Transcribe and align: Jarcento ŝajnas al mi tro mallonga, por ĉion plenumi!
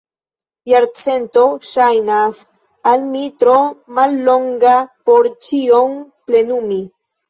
Jarcento 0.69 1.43
ŝajnas 1.73 2.41
al 2.93 3.05
mi 3.13 3.23
tro 3.45 3.61
mallonga, 4.01 4.77
por 5.09 5.35
ĉion 5.39 5.99
plenumi! 6.29 6.87